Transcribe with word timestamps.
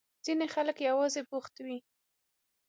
ځينې 0.25 0.47
خلک 0.55 0.77
يوازې 0.89 1.21
بوخت 1.29 1.55
وي. 1.65 1.77